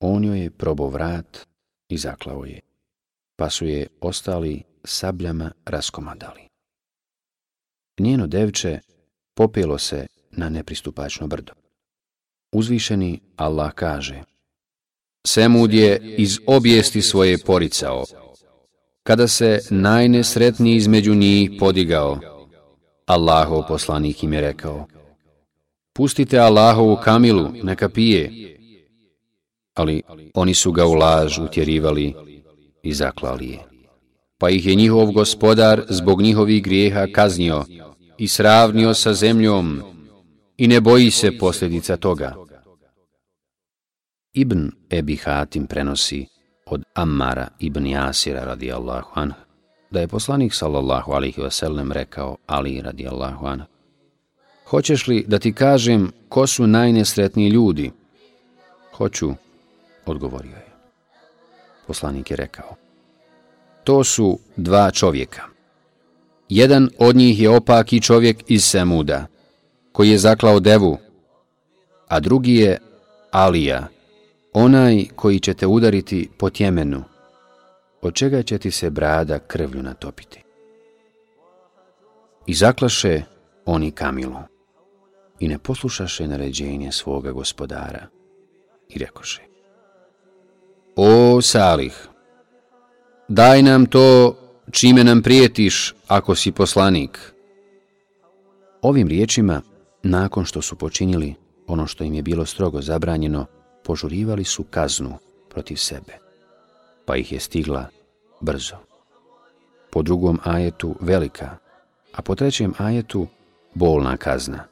On 0.00 0.24
joj 0.24 0.42
je 0.42 0.50
probao 0.50 0.88
vrat 0.88 1.46
i 1.88 1.98
zaklao 1.98 2.44
je, 2.44 2.60
pa 3.36 3.50
su 3.50 3.66
je 3.66 3.86
ostali 4.00 4.62
sabljama 4.84 5.52
raskomadali. 5.64 6.48
Njeno 7.98 8.26
devče 8.26 8.80
popelo 9.34 9.78
se 9.78 10.06
na 10.36 10.48
nepristupačno 10.48 11.26
brdo. 11.26 11.52
Uzvišeni 12.52 13.20
Allah 13.36 13.72
kaže 13.72 14.22
Semud 15.26 15.72
je 15.72 16.14
iz 16.18 16.38
objesti 16.46 17.02
svoje 17.02 17.38
poricao. 17.38 18.04
Kada 19.02 19.28
se 19.28 19.60
najnesretniji 19.70 20.76
između 20.76 21.14
njih 21.14 21.50
podigao, 21.58 22.18
Allahov 23.06 23.62
poslanik 23.68 24.22
im 24.22 24.32
je 24.32 24.40
rekao 24.40 24.86
Pustite 25.92 26.38
Allahovu 26.38 26.96
kamilu, 27.04 27.50
neka 27.62 27.88
pije. 27.88 28.30
Ali 29.74 30.02
oni 30.34 30.54
su 30.54 30.72
ga 30.72 30.86
u 30.86 30.94
laž 30.94 31.38
utjerivali 31.38 32.14
i 32.82 32.94
zaklali 32.94 33.48
je. 33.48 33.58
Pa 34.38 34.50
ih 34.50 34.66
je 34.66 34.74
njihov 34.74 35.12
gospodar 35.12 35.82
zbog 35.88 36.22
njihovih 36.22 36.62
grijeha 36.62 37.06
kaznio 37.12 37.64
i 38.18 38.28
sravnio 38.28 38.94
sa 38.94 39.14
zemljom 39.14 39.93
i 40.56 40.68
ne 40.68 40.80
boji 40.80 41.10
se 41.10 41.38
posljedica 41.38 41.96
toga. 41.96 42.34
Ibn 44.32 44.70
Ebi 44.90 45.16
Hatim 45.16 45.66
prenosi 45.66 46.26
od 46.66 46.82
Ammara 46.94 47.48
ibn 47.58 47.86
Jasira 47.86 48.44
radijallahu 48.44 49.10
anhu 49.14 49.38
da 49.90 50.00
je 50.00 50.08
poslanik 50.08 50.54
sallallahu 50.54 51.12
alihi 51.12 51.40
wasallam 51.40 51.92
rekao 51.92 52.36
Ali 52.46 52.80
radijallahu 52.80 53.46
anhu 53.46 53.66
Hoćeš 54.66 55.06
li 55.06 55.24
da 55.28 55.38
ti 55.38 55.52
kažem 55.52 56.12
ko 56.28 56.46
su 56.46 56.66
najnesretniji 56.66 57.48
ljudi? 57.48 57.90
Hoću, 58.96 59.30
odgovorio 60.06 60.56
je. 60.56 60.72
Poslanik 61.86 62.30
je 62.30 62.36
rekao. 62.36 62.76
To 63.84 64.04
su 64.04 64.38
dva 64.56 64.90
čovjeka. 64.90 65.42
Jedan 66.48 66.88
od 66.98 67.16
njih 67.16 67.40
je 67.40 67.50
opaki 67.50 68.00
čovjek 68.00 68.44
iz 68.46 68.64
Semuda, 68.64 69.26
koji 69.94 70.10
je 70.10 70.18
zaklao 70.18 70.60
devu, 70.60 70.98
a 72.08 72.20
drugi 72.20 72.54
je 72.54 72.78
Alija, 73.30 73.86
onaj 74.52 75.04
koji 75.16 75.40
će 75.40 75.54
te 75.54 75.66
udariti 75.66 76.28
po 76.38 76.50
tjemenu, 76.50 77.04
od 78.02 78.14
čega 78.14 78.42
će 78.42 78.58
ti 78.58 78.70
se 78.70 78.90
brada 78.90 79.38
krvlju 79.38 79.82
natopiti. 79.82 80.42
I 82.46 82.54
zaklaše 82.54 83.22
oni 83.66 83.90
Kamilu 83.90 84.42
i 85.40 85.48
ne 85.48 85.58
poslušaše 85.58 86.28
naređenje 86.28 86.92
svoga 86.92 87.32
gospodara 87.32 88.06
i 88.88 88.98
rekoše 88.98 89.42
O 90.96 91.40
Salih, 91.42 92.08
daj 93.28 93.62
nam 93.62 93.86
to 93.86 94.36
čime 94.70 95.04
nam 95.04 95.22
prijetiš 95.22 95.94
ako 96.08 96.34
si 96.34 96.52
poslanik. 96.52 97.18
Ovim 98.82 99.08
riječima, 99.08 99.62
nakon 100.04 100.44
što 100.44 100.62
su 100.62 100.76
počinili 100.76 101.34
ono 101.66 101.86
što 101.86 102.04
im 102.04 102.14
je 102.14 102.22
bilo 102.22 102.46
strogo 102.46 102.82
zabranjeno, 102.82 103.46
požurivali 103.84 104.44
su 104.44 104.64
kaznu 104.70 105.18
protiv 105.48 105.76
sebe, 105.76 106.18
pa 107.04 107.16
ih 107.16 107.32
je 107.32 107.40
stigla 107.40 107.86
brzo. 108.40 108.76
Po 109.90 110.02
drugom 110.02 110.38
ajetu 110.44 110.96
velika, 111.00 111.56
a 112.12 112.22
po 112.22 112.34
trećem 112.34 112.74
ajetu 112.78 113.26
bolna 113.74 114.16
kazna. 114.16 114.64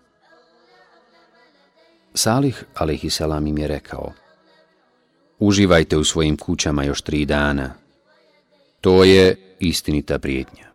Salih, 2.14 2.64
alaihissalam, 2.74 3.46
im 3.46 3.58
je 3.58 3.68
rekao, 3.68 4.12
uživajte 5.38 5.96
u 5.96 6.04
svojim 6.04 6.36
kućama 6.36 6.84
još 6.84 7.02
tri 7.02 7.24
dana. 7.24 7.74
To 8.80 9.04
je 9.04 9.56
istinita 9.60 10.18
prijetnja. 10.18 10.66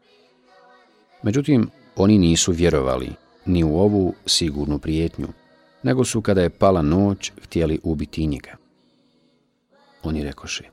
Međutim, 1.23 1.69
oni 1.95 2.17
nisu 2.17 2.51
vjerovali 2.51 3.26
ni 3.47 3.63
u 3.63 3.79
ovu 3.79 4.13
sigurnu 4.25 4.79
prijetnju, 4.79 5.27
nego 5.83 6.05
su 6.05 6.21
kada 6.21 6.41
je 6.41 6.49
pala 6.49 6.81
noć 6.81 7.31
htjeli 7.43 7.79
ubiti 7.83 8.27
njega. 8.27 8.55
Oni 10.03 10.23
rekoše, 10.23 10.63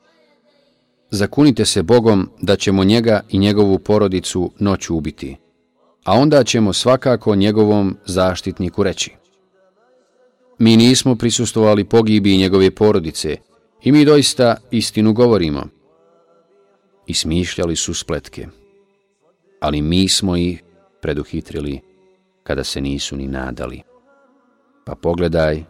zakunite 1.10 1.64
se 1.64 1.82
Bogom 1.82 2.28
da 2.42 2.56
ćemo 2.56 2.84
njega 2.84 3.20
i 3.30 3.38
njegovu 3.38 3.78
porodicu 3.78 4.50
noću 4.58 4.96
ubiti, 4.96 5.36
a 6.04 6.12
onda 6.12 6.44
ćemo 6.44 6.72
svakako 6.72 7.34
njegovom 7.34 7.96
zaštitniku 8.06 8.82
reći. 8.82 9.10
Mi 10.58 10.76
nismo 10.76 11.16
prisustovali 11.16 11.84
pogibi 11.84 12.36
njegove 12.36 12.70
porodice 12.70 13.36
i 13.82 13.92
mi 13.92 14.04
doista 14.04 14.56
istinu 14.70 15.12
govorimo. 15.12 15.66
I 17.06 17.14
smišljali 17.14 17.76
su 17.76 17.94
spletke, 17.94 18.46
ali 19.60 19.82
mi 19.82 20.08
smo 20.08 20.36
ih 20.36 20.62
preduhitrili 21.02 21.80
kada 22.44 22.64
se 22.64 22.80
nisu 22.80 23.16
ni 23.16 23.26
nadali. 23.26 23.82
Pa 24.84 24.94
pogledaj 24.94 25.64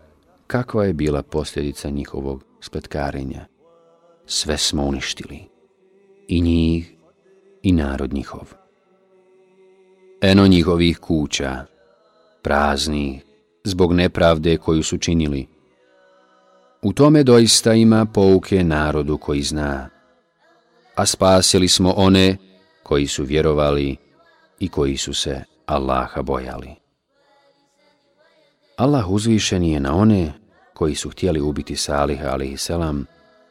kakva 0.47 0.85
je 0.85 0.93
bila 0.93 1.23
posljedica 1.23 1.91
njihovog 1.91 2.45
spletkarenja. 2.61 3.47
Sve 4.27 4.59
smo 4.59 4.85
uništili, 4.85 5.39
i 6.29 6.41
njih, 6.41 6.95
i 7.63 7.73
narod 7.73 8.13
njihov. 8.13 8.53
Eno 10.21 10.47
njihovih 10.47 10.99
kuća, 10.99 11.65
praznih, 12.43 13.25
zbog 13.65 13.93
nepravde 13.93 14.57
koju 14.57 14.83
su 14.83 14.99
činili. 14.99 15.47
U 16.83 16.93
tome 16.93 17.23
doista 17.23 17.73
ima 17.73 18.07
pouke 18.07 18.65
narodu 18.65 19.19
koji 19.19 19.43
zna, 19.43 19.89
a 20.95 21.07
spasili 21.07 21.69
smo 21.69 21.91
one 21.97 22.37
koji 22.83 23.07
su 23.07 23.25
vjerovali 23.25 23.97
i 24.59 24.69
koji 24.69 24.97
su 24.97 25.15
se 25.15 25.54
Allaha 25.67 26.23
bojali. 26.23 26.75
Allah 28.77 29.11
uzvišen 29.11 29.63
je 29.63 29.81
na 29.81 29.97
one 29.97 30.33
koji 30.75 30.95
su 30.95 31.11
htjeli 31.11 31.41
ubiti 31.41 31.77
Saliha 31.77 32.29
a.s. 32.29 32.71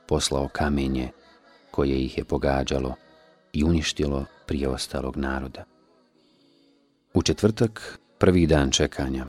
poslao 0.07 0.47
kamenje 0.47 1.09
koje 1.71 1.97
ih 1.97 2.17
je 2.17 2.23
pogađalo 2.23 2.93
i 3.53 3.63
uništilo 3.63 4.25
prije 4.45 4.67
ostalog 4.67 5.17
naroda. 5.17 5.63
U 7.13 7.21
četvrtak, 7.21 7.99
prvi 8.17 8.47
dan 8.47 8.71
čekanja, 8.71 9.25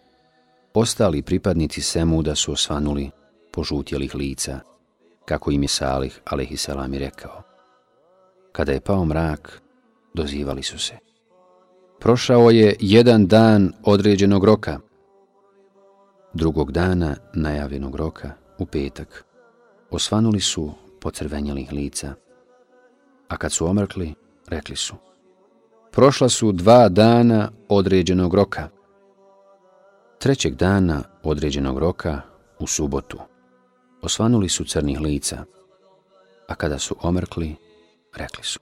ostali 0.74 1.22
pripadnici 1.22 1.82
Semuda 1.82 2.34
su 2.34 2.52
osvanuli 2.52 3.10
požutjelih 3.52 4.14
lica 4.14 4.60
kako 5.24 5.50
im 5.50 5.62
je 5.62 5.68
Salih, 5.68 6.20
alaihissalam, 6.24 6.94
i 6.94 6.98
rekao. 6.98 7.42
Kada 8.52 8.72
je 8.72 8.80
pao 8.80 9.04
mrak, 9.04 9.62
dozivali 10.14 10.62
su 10.62 10.78
se. 10.78 11.03
Prošao 12.00 12.50
je 12.50 12.76
jedan 12.80 13.26
dan 13.26 13.72
određenog 13.84 14.44
roka. 14.44 14.78
Drugog 16.32 16.72
dana 16.72 17.16
najavljenog 17.34 17.94
roka, 17.94 18.30
u 18.58 18.66
petak, 18.66 19.24
osvanuli 19.90 20.40
su 20.40 20.72
pocrvenjelih 21.00 21.72
lica. 21.72 22.14
A 23.28 23.36
kad 23.36 23.52
su 23.52 23.66
omrkli, 23.66 24.14
rekli 24.46 24.76
su. 24.76 24.94
Prošla 25.92 26.28
su 26.28 26.52
dva 26.52 26.88
dana 26.88 27.50
određenog 27.68 28.34
roka. 28.34 28.68
Trećeg 30.18 30.54
dana 30.54 31.02
određenog 31.22 31.78
roka, 31.78 32.20
u 32.58 32.66
subotu, 32.66 33.18
osvanuli 34.02 34.48
su 34.48 34.64
crnih 34.64 35.00
lica. 35.00 35.44
A 36.48 36.54
kada 36.54 36.78
su 36.78 36.96
omrkli, 37.02 37.56
rekli 38.14 38.44
su. 38.44 38.60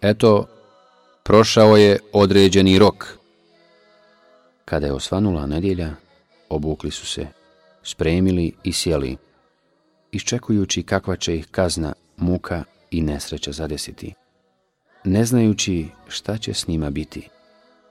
Eto, 0.00 0.46
prošao 1.30 1.76
je 1.76 1.98
određeni 2.12 2.78
rok. 2.78 3.18
Kada 4.64 4.86
je 4.86 4.92
osvanula 4.92 5.46
nedjelja, 5.46 5.90
obukli 6.48 6.90
su 6.90 7.06
se, 7.06 7.26
spremili 7.82 8.52
i 8.64 8.72
sjeli, 8.72 9.16
iščekujući 10.12 10.82
kakva 10.82 11.16
će 11.16 11.36
ih 11.36 11.46
kazna, 11.50 11.92
muka 12.16 12.64
i 12.90 13.02
nesreća 13.02 13.52
zadesiti, 13.52 14.14
ne 15.04 15.24
znajući 15.24 15.88
šta 16.08 16.38
će 16.38 16.54
s 16.54 16.68
njima 16.68 16.90
biti, 16.90 17.28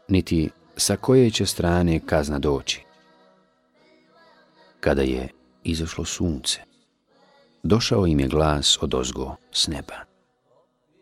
niti 0.08 0.50
sa 0.78 0.96
koje 0.96 1.32
će 1.32 1.46
strane 1.46 2.00
kazna 2.06 2.40
doći. 2.40 2.82
Kada 4.80 5.02
je 5.02 5.30
izašlo 5.64 6.06
sunce, 6.06 6.60
došao 7.64 8.08
im 8.08 8.20
je 8.20 8.28
glas 8.28 8.78
od 8.82 8.94
ozgo 8.94 9.36
s 9.52 9.68
neba 9.68 10.10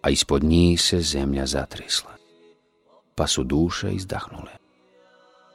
a 0.08 0.10
ispod 0.10 0.43
njih 0.43 0.82
se 0.82 1.02
zemlja 1.02 1.45
zatresla, 1.45 2.12
pa 3.17 3.27
su 3.27 3.43
duše 3.43 3.91
izdahnule. 3.91 4.51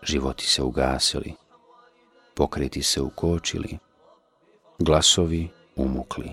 Životi 0.02 0.46
se 0.46 0.62
ugasili, 0.62 1.34
pokreti 2.34 2.82
se 2.82 3.00
ukočili, 3.00 3.78
glasovi 4.78 5.48
umukli 5.76 6.30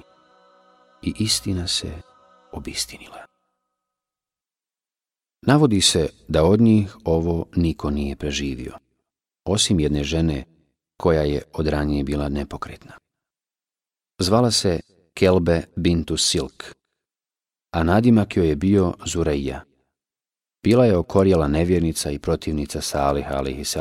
i 1.01 1.13
istina 1.19 1.67
se 1.67 2.01
obistinila. 2.51 3.25
Navodi 5.41 5.81
se 5.81 6.09
da 6.27 6.43
od 6.43 6.61
njih 6.61 6.97
ovo 7.05 7.45
niko 7.55 7.89
nije 7.89 8.15
preživio, 8.15 8.73
osim 9.45 9.79
jedne 9.79 10.03
žene 10.03 10.45
koja 10.97 11.21
je 11.21 11.41
od 11.53 11.67
ranije 11.67 12.03
bila 12.03 12.29
nepokretna. 12.29 12.93
Zvala 14.19 14.51
se 14.51 14.79
Kelbe 15.13 15.63
Bintu 15.75 16.17
Silk, 16.17 16.63
a 17.71 17.83
nadimak 17.83 18.37
joj 18.37 18.49
je 18.49 18.55
bio 18.55 18.93
Zureja. 19.05 19.68
Bila 20.63 20.85
je 20.85 20.97
okorjela 20.97 21.47
nevjernica 21.47 22.11
i 22.11 22.19
protivnica 22.19 22.81
Salih 22.81 23.31
a.s. 23.31 23.77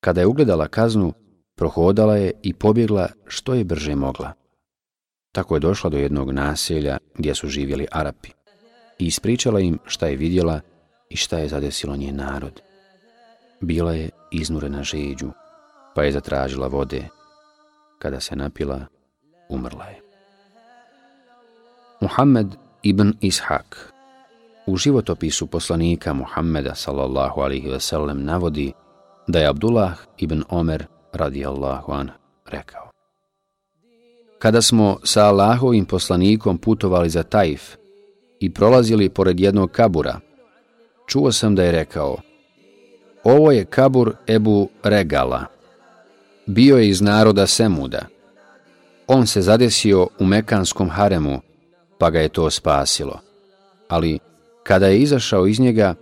Kada 0.00 0.20
je 0.20 0.26
ugledala 0.26 0.68
kaznu, 0.68 1.12
prohodala 1.54 2.16
je 2.16 2.32
i 2.42 2.54
pobjegla 2.54 3.08
što 3.26 3.54
je 3.54 3.64
brže 3.64 3.94
mogla. 3.94 4.32
Tako 5.32 5.56
je 5.56 5.60
došla 5.60 5.90
do 5.90 5.98
jednog 5.98 6.30
naselja 6.30 6.98
gdje 7.14 7.34
su 7.34 7.48
živjeli 7.48 7.86
Arapi 7.92 8.28
i 8.98 9.06
ispričala 9.06 9.60
im 9.60 9.78
šta 9.84 10.06
je 10.06 10.16
vidjela 10.16 10.60
i 11.10 11.16
šta 11.16 11.38
je 11.38 11.48
zadesilo 11.48 11.96
njen 11.96 12.16
narod. 12.16 12.60
Bila 13.60 13.92
je 13.92 14.10
iznurena 14.30 14.82
žeđu, 14.82 15.30
pa 15.94 16.04
je 16.04 16.12
zatražila 16.12 16.66
vode. 16.66 17.08
Kada 17.98 18.20
se 18.20 18.36
napila, 18.36 18.86
umrla 19.48 19.84
je. 19.84 20.00
Muhammed 22.00 22.46
ibn 22.82 23.12
Ishak 23.20 23.95
u 24.66 24.76
životopisu 24.76 25.46
poslanika 25.46 26.12
Muhammeda 26.12 26.74
sallallahu 26.74 27.40
alaihi 27.40 27.70
ve 27.70 27.80
sellem 27.80 28.24
navodi 28.24 28.72
da 29.26 29.38
je 29.38 29.46
Abdullah 29.46 29.92
ibn 30.18 30.42
Omer 30.48 30.86
radijallahu 31.12 31.92
an 31.92 32.10
rekao. 32.46 32.90
Kada 34.38 34.62
smo 34.62 34.98
sa 35.04 35.24
Allahovim 35.24 35.84
poslanikom 35.84 36.58
putovali 36.58 37.10
za 37.10 37.22
Taif 37.22 37.76
i 38.40 38.52
prolazili 38.52 39.08
pored 39.08 39.40
jednog 39.40 39.70
kabura, 39.70 40.20
čuo 41.06 41.32
sam 41.32 41.54
da 41.54 41.62
je 41.62 41.72
rekao 41.72 42.16
Ovo 43.24 43.52
je 43.52 43.64
kabur 43.64 44.14
Ebu 44.26 44.68
Regala. 44.82 45.44
Bio 46.46 46.76
je 46.76 46.88
iz 46.88 47.00
naroda 47.00 47.46
Semuda. 47.46 48.06
On 49.06 49.26
se 49.26 49.42
zadesio 49.42 50.08
u 50.18 50.24
Mekanskom 50.24 50.90
haremu 50.90 51.40
pa 51.98 52.10
ga 52.10 52.20
je 52.20 52.28
to 52.28 52.50
spasilo. 52.50 53.20
Ali 53.88 54.18
kada 54.66 54.86
je 54.86 54.98
izašao 54.98 55.46
iz 55.46 55.60
njega, 55.60 55.94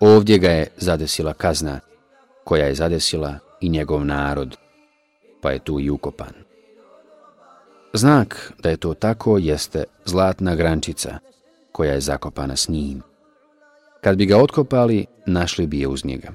ovdje 0.00 0.38
ga 0.38 0.50
je 0.50 0.66
zadesila 0.76 1.32
kazna, 1.32 1.80
koja 2.44 2.66
je 2.66 2.74
zadesila 2.74 3.38
i 3.60 3.68
njegov 3.68 4.04
narod, 4.04 4.56
pa 5.40 5.50
je 5.50 5.58
tu 5.58 5.80
i 5.80 5.90
ukopan. 5.90 6.32
Znak 7.92 8.52
da 8.58 8.70
je 8.70 8.76
to 8.76 8.94
tako 8.94 9.38
jeste 9.38 9.84
zlatna 10.04 10.54
grančica 10.54 11.18
koja 11.72 11.92
je 11.92 12.00
zakopana 12.00 12.56
s 12.56 12.68
njim. 12.68 13.02
Kad 14.00 14.16
bi 14.16 14.26
ga 14.26 14.38
otkopali, 14.38 15.06
našli 15.26 15.66
bi 15.66 15.80
je 15.80 15.88
uz 15.88 16.04
njega. 16.04 16.28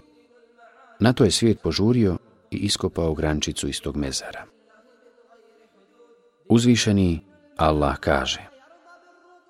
Na 0.99 1.13
to 1.13 1.23
je 1.23 1.32
svijet 1.32 1.62
požurio 1.62 2.17
i 2.51 2.58
iskopao 2.58 3.13
grančicu 3.13 3.67
iz 3.67 3.82
tog 3.82 3.97
mezara. 3.97 4.45
Uzvišeni 6.49 7.21
Allah 7.58 7.97
kaže– 7.97 8.47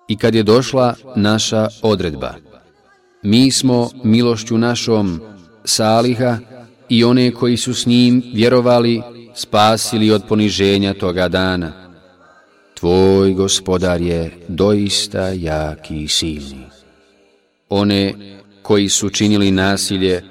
i 0.08 0.16
kad 0.16 0.34
je 0.34 0.42
došla 0.42 0.94
naša 1.16 1.68
odredba. 1.82 2.34
Mi 3.22 3.50
smo 3.50 3.90
milošću 4.04 4.58
našom 4.58 5.20
Saliha 5.64 6.38
i 6.88 7.04
one 7.04 7.30
koji 7.30 7.56
su 7.56 7.74
s 7.74 7.86
njim 7.86 8.22
vjerovali 8.34 9.02
spasili 9.34 10.10
od 10.10 10.22
poniženja 10.28 10.94
toga 10.94 11.28
dana. 11.28 11.72
Tvoj 12.74 13.32
gospodar 13.32 14.02
je 14.02 14.30
doista 14.48 15.28
jaki 15.28 16.02
i 16.02 16.08
silni. 16.08 16.66
One 17.68 18.14
koji 18.62 18.88
su 18.88 19.10
činili 19.10 19.50
nasilje 19.50 20.22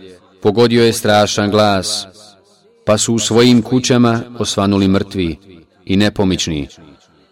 pogodio 0.41 0.85
je 0.85 0.93
strašan 0.93 1.51
glas, 1.51 2.07
pa 2.85 2.97
su 2.97 3.13
u 3.13 3.19
svojim 3.19 3.61
kućama 3.61 4.21
osvanuli 4.39 4.87
mrtvi 4.87 5.37
i 5.85 5.97
nepomični, 5.97 6.67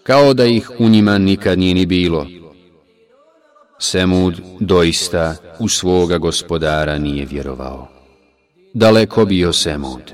kao 0.03 0.33
da 0.33 0.45
ih 0.45 0.71
u 0.79 0.89
njima 0.89 1.17
nikad 1.17 1.59
nije 1.59 1.73
ni 1.73 1.85
bilo. 1.85 2.27
Semud 3.79 4.41
doista 4.59 5.35
u 5.59 5.67
svoga 5.67 6.17
gospodara 6.17 6.97
nije 6.97 7.25
vjerovao. 7.25 7.87
Daleko 8.73 9.25
bio 9.25 9.53
Semud. 9.53 10.11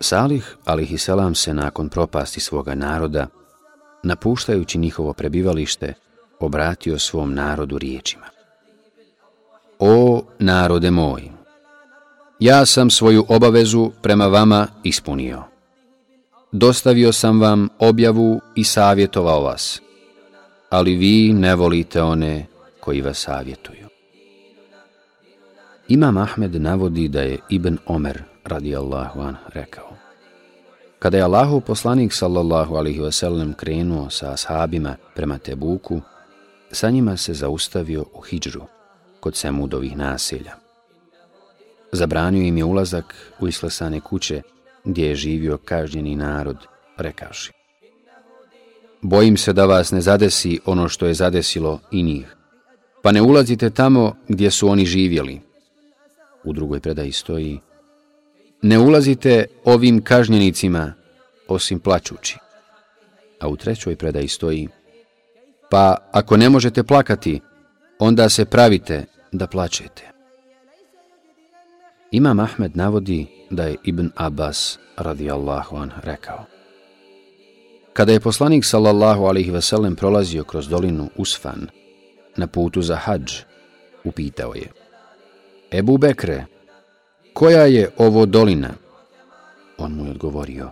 Salih, 0.00 0.56
alihiselam, 0.64 1.34
se 1.34 1.54
nakon 1.54 1.88
propasti 1.88 2.40
svoga 2.40 2.74
naroda, 2.74 3.26
napuštajući 4.02 4.78
njihovo 4.78 5.12
prebivalište, 5.12 5.94
obratio 6.40 6.98
svom 6.98 7.34
narodu 7.34 7.78
riječima. 7.78 8.26
O 9.78 10.22
narode 10.38 10.90
moj, 10.90 11.30
ja 12.38 12.66
sam 12.66 12.90
svoju 12.90 13.26
obavezu 13.28 13.90
prema 14.02 14.26
vama 14.26 14.66
ispunio 14.82 15.51
dostavio 16.52 17.12
sam 17.12 17.40
vam 17.40 17.68
objavu 17.78 18.40
i 18.54 18.64
savjetovao 18.64 19.42
vas, 19.42 19.80
ali 20.70 20.96
vi 20.96 21.32
ne 21.32 21.54
volite 21.54 22.02
one 22.02 22.46
koji 22.80 23.00
vas 23.00 23.18
savjetuju. 23.18 23.88
Imam 25.88 26.16
Ahmed 26.16 26.62
navodi 26.62 27.08
da 27.08 27.22
je 27.22 27.38
Ibn 27.48 27.78
Omer 27.86 28.22
radijallahu 28.44 29.20
an 29.20 29.36
rekao. 29.54 29.96
Kada 30.98 31.16
je 31.16 31.22
Allahu 31.22 31.60
poslanik 31.60 32.12
sallallahu 32.12 32.74
alihi 32.74 33.00
wasallam 33.00 33.54
krenuo 33.54 34.10
sa 34.10 34.32
ashabima 34.32 34.96
prema 35.14 35.38
Tebuku, 35.38 36.00
sa 36.72 36.90
njima 36.90 37.16
se 37.16 37.34
zaustavio 37.34 38.04
u 38.14 38.20
Hidžru, 38.20 38.62
kod 39.20 39.36
Semudovih 39.36 39.96
naselja. 39.96 40.52
Zabranio 41.92 42.42
im 42.42 42.58
je 42.58 42.64
ulazak 42.64 43.14
u 43.40 43.48
islesane 43.48 44.00
kuće 44.00 44.42
gdje 44.84 45.08
je 45.08 45.14
živio 45.14 45.58
kažnjeni 45.58 46.16
narod, 46.16 46.56
rekaši. 46.96 47.52
Bojim 49.02 49.36
se 49.36 49.52
da 49.52 49.66
vas 49.66 49.92
ne 49.92 50.00
zadesi 50.00 50.60
ono 50.64 50.88
što 50.88 51.06
je 51.06 51.14
zadesilo 51.14 51.80
i 51.90 52.02
njih, 52.02 52.36
pa 53.02 53.12
ne 53.12 53.22
ulazite 53.22 53.70
tamo 53.70 54.16
gdje 54.28 54.50
su 54.50 54.68
oni 54.68 54.86
živjeli. 54.86 55.40
U 56.44 56.52
drugoj 56.52 56.80
predaji 56.80 57.12
stoji, 57.12 57.60
ne 58.62 58.78
ulazite 58.78 59.46
ovim 59.64 60.02
kažnjenicima 60.02 60.92
osim 61.48 61.80
plaćući. 61.80 62.38
A 63.40 63.48
u 63.48 63.56
trećoj 63.56 63.96
predaji 63.96 64.28
stoji, 64.28 64.68
pa 65.70 65.96
ako 66.12 66.36
ne 66.36 66.48
možete 66.48 66.82
plakati, 66.82 67.40
onda 67.98 68.28
se 68.28 68.44
pravite 68.44 69.04
da 69.32 69.46
plaćete. 69.46 70.11
Imam 72.12 72.40
Ahmed 72.40 72.76
navodi 72.76 73.26
da 73.50 73.62
je 73.62 73.76
Ibn 73.84 74.10
Abbas 74.16 74.78
radijallahu 74.96 75.76
an 75.76 75.90
rekao 76.02 76.44
Kada 77.92 78.12
je 78.12 78.20
poslanik 78.20 78.64
sallallahu 78.64 79.24
alaihi 79.24 79.50
veselem 79.50 79.96
prolazio 79.96 80.44
kroz 80.44 80.68
dolinu 80.68 81.08
Usfan 81.16 81.66
na 82.36 82.46
putu 82.46 82.82
za 82.82 82.96
hađ, 82.96 83.32
upitao 84.04 84.54
je 84.54 84.72
Ebu 85.70 85.98
Bekre, 85.98 86.44
koja 87.32 87.64
je 87.64 87.90
ovo 87.98 88.26
dolina? 88.26 88.70
On 89.78 89.92
mu 89.92 90.04
je 90.04 90.10
odgovorio 90.10 90.70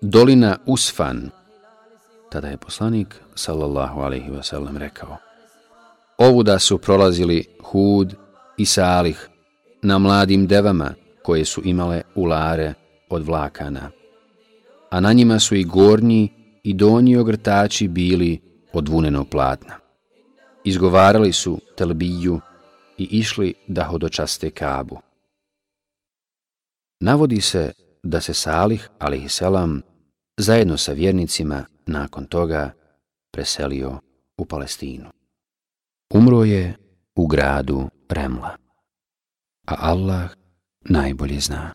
Dolina 0.00 0.58
Usfan. 0.66 1.30
Tada 2.30 2.48
je 2.48 2.56
poslanik 2.56 3.14
sallallahu 3.34 4.00
alaihi 4.00 4.30
veselem 4.30 4.76
rekao 4.76 5.16
Ovuda 6.18 6.58
su 6.58 6.78
prolazili 6.78 7.46
Hud 7.62 8.14
i 8.56 8.66
Salih 8.66 9.28
na 9.84 9.98
mladim 9.98 10.46
devama 10.46 10.94
koje 11.22 11.44
su 11.44 11.62
imale 11.64 12.02
ulare 12.14 12.74
od 13.10 13.26
vlakana 13.26 13.90
a 14.94 15.00
na 15.00 15.12
njima 15.12 15.38
su 15.38 15.54
i 15.54 15.64
gornji 15.64 16.32
i 16.62 16.74
donji 16.74 17.16
ogrtači 17.16 17.88
bili 17.88 18.40
od 18.72 18.88
vunenog 18.88 19.28
platna. 19.28 19.74
Izgovarali 20.64 21.32
su 21.32 21.60
telbiju 21.76 22.40
i 22.98 23.04
išli 23.04 23.54
da 23.66 23.84
hodočaste 23.84 24.50
kabu. 24.50 24.98
Navodi 27.00 27.40
se 27.40 27.72
da 28.02 28.20
se 28.20 28.34
Salih, 28.34 28.88
alaihisselam, 28.98 29.82
zajedno 30.36 30.76
sa 30.76 30.92
vjernicima 30.92 31.64
nakon 31.86 32.26
toga 32.26 32.70
preselio 33.32 33.98
u 34.36 34.44
Palestinu. 34.44 35.10
Umro 36.14 36.44
je 36.44 36.76
u 37.14 37.26
gradu 37.26 37.88
Remla, 38.08 38.56
a 39.66 39.74
Allah 39.74 40.30
najbolje 40.88 41.40
zna. 41.40 41.72